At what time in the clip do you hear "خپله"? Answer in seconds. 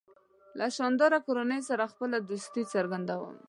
1.91-2.17